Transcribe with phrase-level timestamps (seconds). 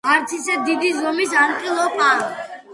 [0.11, 2.61] არც ისე დიდი ზომის ანტილოპაა.